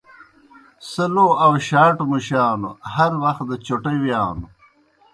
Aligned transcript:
سہ 0.89 1.05
لو 1.13 1.25
آؤشاٹوْ 1.45 2.05
مُشانوْ 2.09 2.71
ہر 2.93 3.11
وخ 3.21 3.37
دہ 3.47 3.55
چوٹہ 3.65 3.91
وِیانوْ۔ 4.01 4.47